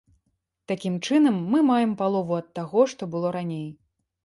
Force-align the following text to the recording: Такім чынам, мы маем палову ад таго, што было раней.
Такім 0.71 0.95
чынам, 1.07 1.37
мы 1.51 1.61
маем 1.69 1.93
палову 2.01 2.41
ад 2.41 2.49
таго, 2.59 2.89
што 2.97 3.11
было 3.15 3.37
раней. 3.39 3.65